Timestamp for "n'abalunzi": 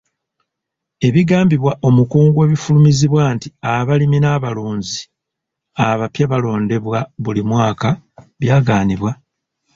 4.21-5.01